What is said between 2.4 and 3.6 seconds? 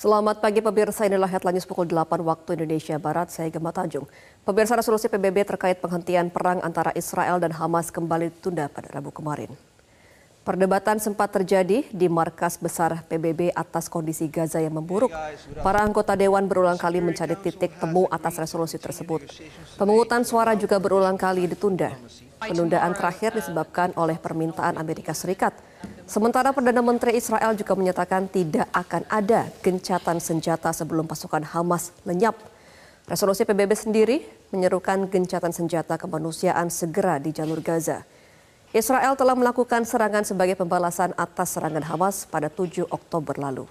Indonesia Barat, saya